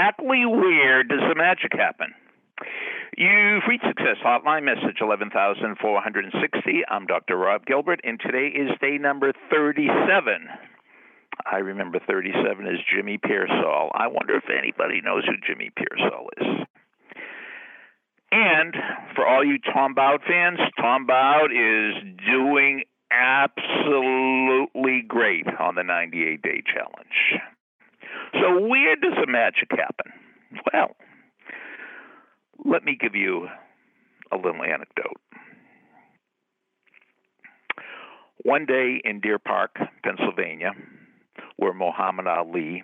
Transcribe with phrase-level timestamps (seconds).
[0.00, 2.14] exactly where does the magic happen?
[3.18, 6.82] You've reached Success Hotline, message 11460.
[6.88, 7.36] I'm Dr.
[7.36, 10.48] Rob Gilbert, and today is day number 37.
[11.44, 13.90] I remember 37 as Jimmy Piersall.
[13.92, 16.66] I wonder if anybody knows who Jimmy Piersall is.
[18.32, 18.74] And
[19.14, 21.94] for all you Tom Bowd fans, Tom Bowd is
[22.26, 27.42] doing absolutely great on the 98 day challenge.
[28.32, 30.12] So, where does the magic happen?
[30.72, 30.96] Well,
[32.64, 33.48] let me give you
[34.32, 35.20] a little anecdote.
[38.42, 40.72] One day in Deer Park, Pennsylvania,
[41.56, 42.82] where Muhammad Ali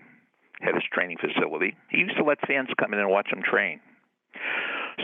[0.61, 3.81] had his training facility, he used to let fans come in and watch him train.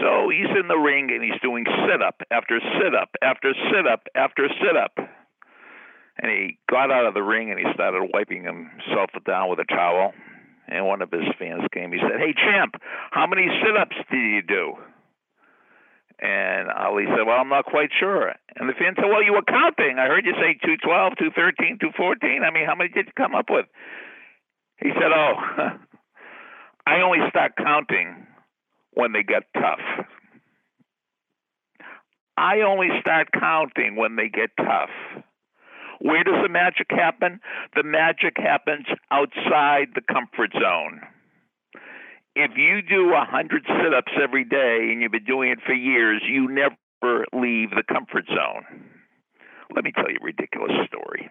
[0.00, 3.86] So he's in the ring and he's doing sit up after sit up after sit
[3.86, 4.96] up after sit up.
[6.18, 9.64] And he got out of the ring and he started wiping himself down with a
[9.64, 10.12] towel.
[10.72, 11.92] And one of his fans came.
[11.92, 12.80] He said, Hey, champ,
[13.10, 14.72] how many sit ups did you do?
[16.18, 18.32] And Ali said, Well, I'm not quite sure.
[18.56, 19.98] And the fan said, Well, you were counting.
[19.98, 22.40] I heard you say 212, 213, 214.
[22.42, 23.66] I mean, how many did you come up with?
[24.80, 25.34] He said, Oh,
[26.86, 28.26] I only start counting
[28.94, 29.84] when they get tough.
[32.36, 34.90] I only start counting when they get tough.
[36.02, 37.38] Where does the magic happen?
[37.76, 41.00] The magic happens outside the comfort zone.
[42.34, 46.22] If you do 100 sit ups every day and you've been doing it for years,
[46.26, 48.82] you never leave the comfort zone.
[49.74, 51.30] Let me tell you a ridiculous story.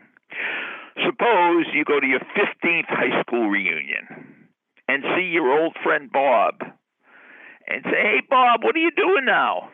[1.03, 4.47] Suppose you go to your 15th high school reunion
[4.87, 6.63] and see your old friend Bob
[7.67, 9.69] and say, Hey, Bob, what are you doing now?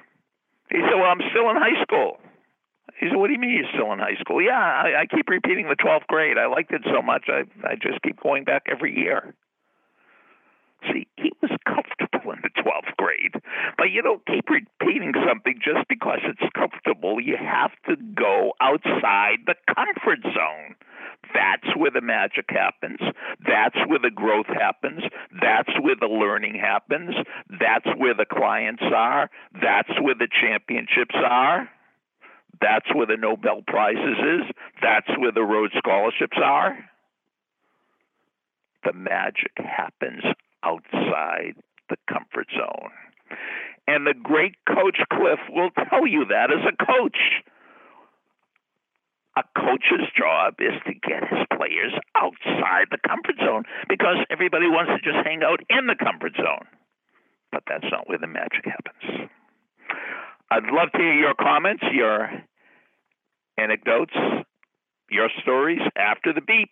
[0.71, 2.17] He said, Well, I'm still in high school.
[2.99, 4.41] He said, What do you mean you're still in high school?
[4.41, 6.37] Yeah, I, I keep repeating the 12th grade.
[6.37, 9.33] I liked it so much, I, I just keep going back every year.
[10.91, 13.33] See, he was comfortable in the 12th grade.
[13.77, 17.19] But you don't keep repeating something just because it's comfortable.
[17.19, 20.75] You have to go outside the comfort zone.
[21.33, 22.99] That's where the magic happens.
[23.45, 25.01] That's where the growth happens.
[25.41, 27.15] That's where the learning happens.
[27.49, 29.29] That's where the clients are.
[29.53, 31.69] That's where the championships are.
[32.61, 34.55] That's where the Nobel Prizes is.
[34.81, 36.77] That's where the Rhodes Scholarships are.
[38.83, 40.23] The magic happens
[40.63, 41.55] outside
[41.89, 42.91] the comfort zone.
[43.87, 47.17] And the great coach Cliff will tell you that as a coach.
[49.37, 54.91] A coach's job is to get his players outside the comfort zone because everybody wants
[54.91, 56.65] to just hang out in the comfort zone.
[57.51, 59.29] But that's not where the magic happens.
[60.49, 62.29] I'd love to hear your comments, your
[63.57, 64.13] anecdotes,
[65.09, 66.71] your stories after the beep.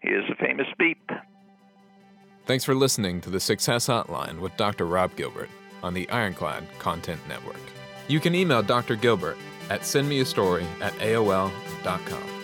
[0.00, 1.10] Here's the famous beep.
[2.46, 4.86] Thanks for listening to the Success Hotline with Dr.
[4.86, 5.50] Rob Gilbert
[5.82, 7.60] on the Ironclad Content Network.
[8.08, 8.96] You can email Dr.
[8.96, 9.36] Gilbert
[9.68, 12.37] at sendmeastory at AOL.com.